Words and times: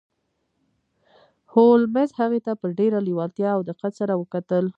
هولمز 1.55 2.09
هغې 2.19 2.39
ته 2.45 2.51
په 2.61 2.67
ډیره 2.79 2.99
لیوالتیا 3.07 3.49
او 3.57 3.61
دقت 3.69 3.91
سره 3.99 4.13
وکتل 4.21 4.65